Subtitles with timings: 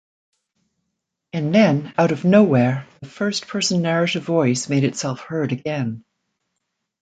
[1.31, 6.03] And then, out of nowhere, the first-person narrative voice made itself heard again.